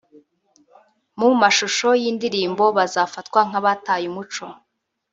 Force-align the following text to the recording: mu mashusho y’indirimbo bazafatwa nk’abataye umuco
mu 1.19 1.29
mashusho 1.41 1.87
y’indirimbo 2.01 2.63
bazafatwa 2.77 3.39
nk’abataye 3.47 4.05
umuco 4.11 4.45